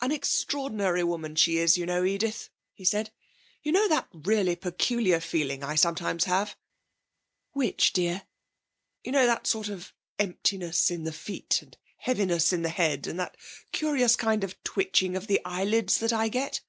[0.00, 3.10] 'An extraordinary woman she is, you know, Edith,' he said.
[3.60, 6.54] 'You know that really peculiar feeling I sometimes have?'
[7.54, 8.22] 'Which, dear?'
[9.02, 13.18] 'You know that sort of emptiness in the feet, and heaviness in the head, and
[13.18, 13.36] that
[13.72, 16.60] curious kind of twitching of the eyelids that I get?'